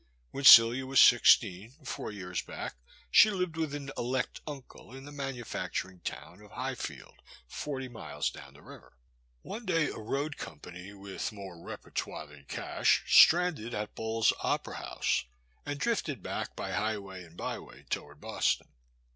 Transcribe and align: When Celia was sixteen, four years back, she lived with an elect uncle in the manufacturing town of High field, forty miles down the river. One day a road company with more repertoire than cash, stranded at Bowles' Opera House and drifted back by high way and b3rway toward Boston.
When 0.31 0.43
Celia 0.45 0.87
was 0.87 0.99
sixteen, 0.99 1.75
four 1.83 2.11
years 2.11 2.41
back, 2.41 2.73
she 3.11 3.29
lived 3.29 3.55
with 3.55 3.75
an 3.75 3.91
elect 3.95 4.41
uncle 4.47 4.95
in 4.95 5.05
the 5.05 5.11
manufacturing 5.11 5.99
town 5.99 6.41
of 6.41 6.49
High 6.53 6.73
field, 6.73 7.21
forty 7.47 7.87
miles 7.87 8.31
down 8.31 8.55
the 8.55 8.63
river. 8.63 8.97
One 9.43 9.63
day 9.63 9.89
a 9.89 9.99
road 9.99 10.37
company 10.37 10.91
with 10.93 11.31
more 11.31 11.61
repertoire 11.63 12.25
than 12.25 12.45
cash, 12.45 13.03
stranded 13.05 13.75
at 13.75 13.93
Bowles' 13.93 14.33
Opera 14.39 14.77
House 14.77 15.25
and 15.67 15.79
drifted 15.79 16.23
back 16.23 16.55
by 16.55 16.71
high 16.71 16.97
way 16.97 17.23
and 17.23 17.37
b3rway 17.37 17.87
toward 17.89 18.19
Boston. 18.19 18.69